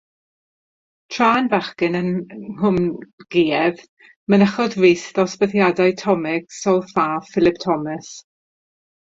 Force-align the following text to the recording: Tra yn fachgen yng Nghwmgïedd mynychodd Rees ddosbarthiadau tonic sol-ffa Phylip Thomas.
Tra 1.15 1.27
yn 1.41 1.49
fachgen 1.51 1.97
yng 1.99 2.09
Nghwmgïedd 2.45 3.83
mynychodd 4.35 4.79
Rees 4.85 5.05
ddosbarthiadau 5.19 5.95
tonic 6.03 6.51
sol-ffa 6.65 7.07
Phylip 7.31 7.63
Thomas. 7.67 8.13